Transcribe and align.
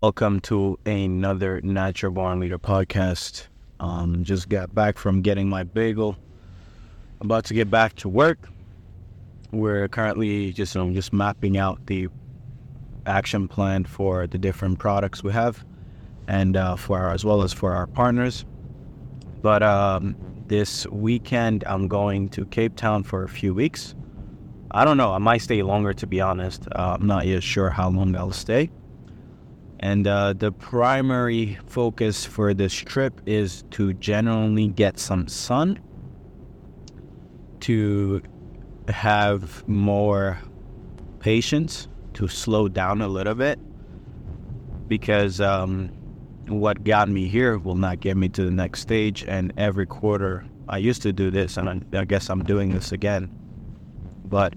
Welcome 0.00 0.38
to 0.42 0.78
another 0.86 1.60
Natural 1.60 2.12
Born 2.12 2.38
Leader 2.38 2.56
podcast. 2.56 3.48
Um, 3.80 4.22
just 4.22 4.48
got 4.48 4.72
back 4.72 4.96
from 4.96 5.22
getting 5.22 5.48
my 5.48 5.64
bagel. 5.64 6.16
About 7.20 7.46
to 7.46 7.54
get 7.54 7.68
back 7.68 7.96
to 7.96 8.08
work. 8.08 8.48
We're 9.50 9.88
currently 9.88 10.52
just 10.52 10.76
um, 10.76 10.94
just 10.94 11.12
mapping 11.12 11.58
out 11.58 11.84
the 11.86 12.06
action 13.06 13.48
plan 13.48 13.86
for 13.86 14.28
the 14.28 14.38
different 14.38 14.78
products 14.78 15.24
we 15.24 15.32
have, 15.32 15.64
and 16.28 16.56
uh, 16.56 16.76
for 16.76 16.96
our, 16.96 17.12
as 17.12 17.24
well 17.24 17.42
as 17.42 17.52
for 17.52 17.74
our 17.74 17.88
partners. 17.88 18.46
But 19.42 19.64
um, 19.64 20.14
this 20.46 20.86
weekend, 20.86 21.64
I'm 21.66 21.88
going 21.88 22.28
to 22.28 22.46
Cape 22.46 22.76
Town 22.76 23.02
for 23.02 23.24
a 23.24 23.28
few 23.28 23.52
weeks. 23.52 23.96
I 24.70 24.84
don't 24.84 24.96
know. 24.96 25.12
I 25.12 25.18
might 25.18 25.38
stay 25.38 25.60
longer, 25.64 25.92
to 25.94 26.06
be 26.06 26.20
honest. 26.20 26.68
Uh, 26.70 26.96
I'm 27.00 27.08
not 27.08 27.26
yet 27.26 27.42
sure 27.42 27.70
how 27.70 27.90
long 27.90 28.14
I'll 28.14 28.30
stay. 28.30 28.70
And 29.80 30.06
uh, 30.06 30.32
the 30.32 30.50
primary 30.50 31.58
focus 31.66 32.24
for 32.24 32.52
this 32.52 32.72
trip 32.72 33.20
is 33.26 33.64
to 33.70 33.94
generally 33.94 34.68
get 34.68 34.98
some 34.98 35.28
sun, 35.28 35.78
to 37.60 38.22
have 38.88 39.66
more 39.68 40.38
patience, 41.20 41.88
to 42.14 42.26
slow 42.26 42.68
down 42.68 43.02
a 43.02 43.08
little 43.08 43.36
bit, 43.36 43.60
because 44.88 45.40
um, 45.40 45.90
what 46.48 46.82
got 46.82 47.08
me 47.08 47.28
here 47.28 47.58
will 47.58 47.76
not 47.76 48.00
get 48.00 48.16
me 48.16 48.28
to 48.30 48.44
the 48.44 48.50
next 48.50 48.80
stage. 48.80 49.24
And 49.28 49.52
every 49.56 49.86
quarter, 49.86 50.44
I 50.68 50.78
used 50.78 51.02
to 51.02 51.12
do 51.12 51.30
this, 51.30 51.56
and 51.56 51.68
I, 51.68 52.00
I 52.00 52.04
guess 52.04 52.30
I'm 52.30 52.42
doing 52.42 52.70
this 52.70 52.90
again. 52.90 53.30
But 54.24 54.54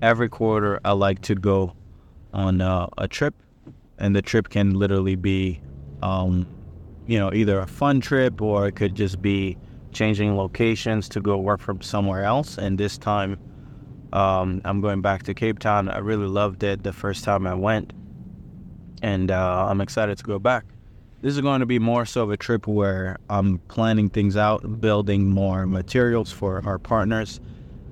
every 0.00 0.30
quarter, 0.30 0.80
I 0.84 0.92
like 0.92 1.20
to 1.22 1.34
go 1.34 1.74
on 2.32 2.62
uh, 2.62 2.86
a 2.96 3.06
trip, 3.08 3.34
and 3.98 4.14
the 4.14 4.22
trip 4.22 4.48
can 4.48 4.74
literally 4.74 5.16
be, 5.16 5.60
um, 6.02 6.46
you 7.06 7.18
know, 7.18 7.32
either 7.32 7.60
a 7.60 7.66
fun 7.66 8.00
trip 8.00 8.40
or 8.40 8.66
it 8.66 8.72
could 8.72 8.94
just 8.94 9.22
be 9.22 9.56
changing 9.92 10.36
locations 10.36 11.08
to 11.08 11.20
go 11.20 11.38
work 11.38 11.60
from 11.60 11.80
somewhere 11.80 12.24
else. 12.24 12.58
And 12.58 12.78
this 12.78 12.98
time, 12.98 13.38
um, 14.12 14.60
I'm 14.64 14.80
going 14.80 15.00
back 15.00 15.24
to 15.24 15.34
Cape 15.34 15.58
Town. 15.58 15.88
I 15.88 15.98
really 15.98 16.26
loved 16.26 16.62
it 16.62 16.82
the 16.82 16.92
first 16.92 17.24
time 17.24 17.46
I 17.46 17.54
went, 17.54 17.92
and 19.02 19.30
uh, 19.30 19.66
I'm 19.68 19.80
excited 19.80 20.18
to 20.18 20.24
go 20.24 20.38
back. 20.38 20.64
This 21.20 21.34
is 21.34 21.40
going 21.40 21.60
to 21.60 21.66
be 21.66 21.78
more 21.78 22.04
so 22.04 22.22
of 22.22 22.30
a 22.30 22.36
trip 22.36 22.66
where 22.66 23.16
I'm 23.30 23.58
planning 23.68 24.10
things 24.10 24.36
out, 24.36 24.80
building 24.80 25.30
more 25.30 25.66
materials 25.66 26.30
for 26.30 26.62
our 26.66 26.78
partners, 26.78 27.40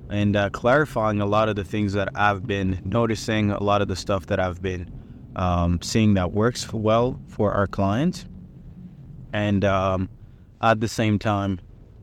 and 0.09 0.35
uh, 0.35 0.49
clarifying 0.51 1.19
a 1.19 1.25
lot 1.25 1.49
of 1.49 1.55
the 1.55 1.63
things 1.63 1.93
that 1.93 2.09
I've 2.15 2.45
been 2.45 2.79
noticing, 2.85 3.49
a 3.51 3.63
lot 3.63 3.81
of 3.81 3.87
the 3.87 3.95
stuff 3.95 4.27
that 4.27 4.39
I've 4.39 4.61
been 4.61 5.02
um, 5.35 5.81
seeing 5.81 6.13
that 6.15 6.31
works 6.31 6.71
well 6.71 7.19
for 7.27 7.51
our 7.51 7.67
clients, 7.67 8.25
and 9.33 9.65
um, 9.65 10.09
at 10.61 10.79
the 10.79 10.87
same 10.87 11.19
time, 11.19 11.59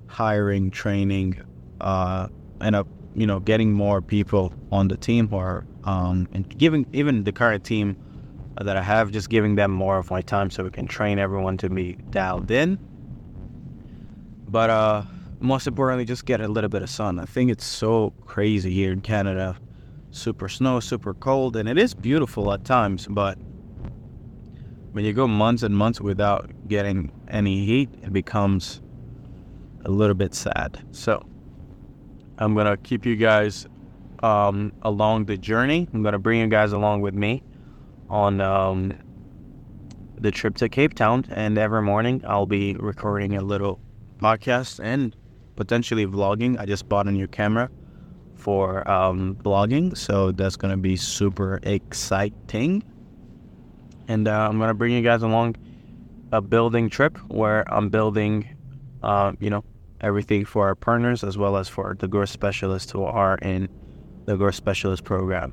hiring, 0.07 0.71
training, 0.71 1.41
uh, 1.81 2.29
and 2.61 2.77
uh, 2.77 2.85
you 3.15 3.27
know, 3.27 3.41
getting 3.41 3.73
more 3.73 4.01
people 4.01 4.53
on 4.71 4.89
the 4.89 4.97
team, 4.97 5.29
or 5.33 5.67
um, 5.85 6.29
and 6.33 6.49
giving 6.59 6.87
even 6.93 7.25
the 7.25 7.33
current 7.33 7.65
team 7.65 7.97
that 8.61 8.77
I 8.77 8.83
have, 8.83 9.11
just 9.11 9.31
giving 9.31 9.55
them 9.55 9.71
more 9.71 9.99
of 9.99 10.11
my 10.11 10.21
time 10.21 10.51
so 10.51 10.65
we 10.65 10.71
can 10.71 10.87
train 10.87 11.19
everyone 11.19 11.57
to 11.59 11.71
be 11.71 11.95
dialed 12.11 12.51
in. 12.51 12.79
But 14.49 14.71
uh, 14.71 15.03
most 15.39 15.67
importantly, 15.67 16.05
just 16.05 16.27
get 16.27 16.41
a 16.41 16.49
little 16.49 16.69
bit 16.69 16.83
of 16.83 16.91
sun. 16.91 17.19
I 17.19 17.25
think 17.25 17.51
it's 17.51 17.65
so 17.65 18.13
crazy 18.27 18.73
here 18.73 18.93
in 18.93 19.01
Canada. 19.01 19.57
Super 20.13 20.49
snow, 20.49 20.81
super 20.81 21.15
cold, 21.15 21.57
and 21.57 21.69
it 21.69 21.79
is 21.79 21.95
beautiful 21.95 22.53
at 22.53 22.65
times, 22.65 23.07
but 23.09 23.39
when 24.93 25.05
you 25.05 25.13
go 25.13 25.29
months 25.29 25.63
and 25.63 25.77
months 25.77 26.01
without 26.01 26.51
getting 26.67 27.13
any 27.29 27.65
heat, 27.65 27.91
it 28.03 28.13
becomes 28.13 28.83
a 29.85 29.91
little 29.91 30.17
bit 30.17 30.35
sad. 30.35 30.85
So 30.91 31.25
I'm 32.39 32.57
gonna 32.57 32.77
keep 32.77 33.07
you 33.07 33.15
guys 33.15 33.67
um, 34.23 34.73
along 34.83 35.27
the 35.27 35.37
journey. 35.37 35.89
I'm 35.95 36.03
gonna 36.03 36.19
bring 36.19 36.41
you 36.41 36.49
guys 36.49 36.73
along 36.73 37.03
with 37.03 37.15
me 37.15 37.43
on 38.09 38.41
um, 38.41 38.93
the 40.19 40.33
trip 40.33 40.57
to 40.57 40.69
Cape 40.69 40.95
Town, 40.95 41.25
and 41.31 41.57
every 41.57 41.83
morning 41.83 42.23
I'll 42.27 42.47
be 42.47 42.75
recording 42.75 43.37
a 43.37 43.43
little 43.43 43.81
podcast 44.19 44.81
and 44.83 45.15
potentially 45.55 46.07
vlogging. 46.07 46.59
I 46.59 46.67
just 46.67 46.89
bought 46.89 47.07
a 47.07 47.13
new 47.13 47.29
camera 47.29 47.71
for 48.41 48.89
um, 48.91 49.37
vlogging, 49.37 49.97
so 49.97 50.33
that's 50.33 50.57
gonna 50.57 50.77
be 50.77 50.97
super 50.97 51.61
exciting. 51.63 52.83
And 54.09 54.27
uh, 54.27 54.49
I'm 54.49 54.59
gonna 54.59 54.75
bring 54.75 54.93
you 54.93 55.03
guys 55.03 55.23
along 55.23 55.57
a 56.33 56.41
building 56.41 56.89
trip 56.91 57.19
where 57.29 57.65
I'm 57.73 57.89
building, 57.91 58.49
uh, 59.03 59.33
you 59.41 59.51
know, 59.51 59.65
everything 60.01 60.45
for 60.45 60.67
our 60.67 60.75
partners 60.75 61.23
as 61.23 61.37
well 61.37 61.57
as 61.57 61.69
for 61.69 61.95
the 61.99 62.09
growth 62.09 62.31
specialists 62.31 62.91
who 62.91 63.05
are 63.05 63.37
in 63.43 63.69
the 64.25 64.37
growth 64.37 64.55
specialist 64.55 65.05
program. 65.05 65.53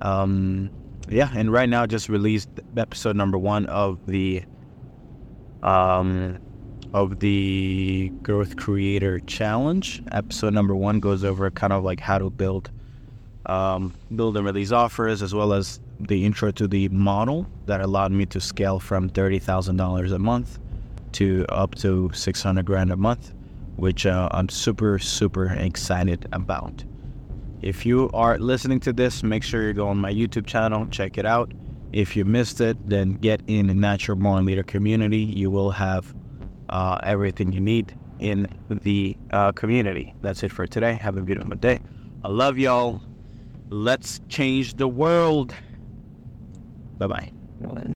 Um, 0.00 0.70
yeah, 1.08 1.30
and 1.34 1.52
right 1.52 1.68
now 1.68 1.86
just 1.86 2.08
released 2.08 2.48
episode 2.76 3.16
number 3.16 3.38
one 3.38 3.66
of 3.66 4.06
the 4.06 4.42
um 5.62 6.38
of 6.94 7.20
the 7.20 8.12
Growth 8.22 8.56
Creator 8.56 9.20
Challenge. 9.20 10.02
Episode 10.12 10.52
number 10.52 10.74
one 10.74 11.00
goes 11.00 11.24
over 11.24 11.50
kind 11.50 11.72
of 11.72 11.84
like 11.84 12.00
how 12.00 12.18
to 12.18 12.30
build 12.30 12.70
um, 13.46 13.92
build 14.14 14.36
and 14.36 14.46
release 14.46 14.70
offers 14.70 15.20
as 15.22 15.34
well 15.34 15.52
as 15.52 15.80
the 15.98 16.24
intro 16.24 16.50
to 16.52 16.68
the 16.68 16.88
model 16.90 17.46
that 17.66 17.80
allowed 17.80 18.12
me 18.12 18.26
to 18.26 18.40
scale 18.40 18.78
from 18.78 19.08
thirty 19.08 19.38
thousand 19.38 19.76
dollars 19.76 20.12
a 20.12 20.18
month 20.18 20.58
to 21.12 21.44
up 21.48 21.74
to 21.76 22.10
six 22.14 22.42
hundred 22.42 22.66
grand 22.66 22.92
a 22.92 22.96
month, 22.96 23.32
which 23.76 24.06
uh, 24.06 24.28
I'm 24.32 24.48
super 24.48 24.98
super 24.98 25.46
excited 25.46 26.28
about. 26.32 26.84
If 27.62 27.86
you 27.86 28.10
are 28.12 28.38
listening 28.38 28.80
to 28.80 28.92
this, 28.92 29.22
make 29.22 29.42
sure 29.42 29.66
you 29.66 29.72
go 29.72 29.88
on 29.88 29.98
my 29.98 30.12
YouTube 30.12 30.46
channel, 30.46 30.86
check 30.86 31.16
it 31.16 31.26
out. 31.26 31.52
If 31.92 32.16
you 32.16 32.24
missed 32.24 32.60
it, 32.60 32.76
then 32.88 33.14
get 33.14 33.40
in 33.46 33.66
the 33.66 33.74
Natural 33.74 34.16
Born 34.16 34.46
Leader 34.46 34.62
community. 34.62 35.18
You 35.18 35.50
will 35.50 35.70
have 35.70 36.14
uh, 36.72 36.98
everything 37.02 37.52
you 37.52 37.60
need 37.60 37.94
in 38.18 38.48
the 38.68 39.16
uh, 39.30 39.52
community. 39.52 40.14
That's 40.22 40.42
it 40.42 40.50
for 40.50 40.66
today. 40.66 40.94
Have 40.94 41.16
a 41.16 41.22
beautiful 41.22 41.54
day. 41.54 41.80
I 42.24 42.28
love 42.28 42.58
y'all. 42.58 43.00
Let's 43.68 44.20
change 44.28 44.74
the 44.74 44.88
world. 44.88 45.54
Bye 46.98 47.06
bye. 47.06 47.32